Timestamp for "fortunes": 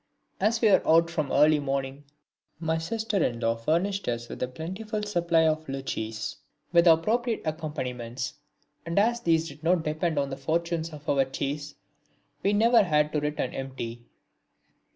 10.37-10.89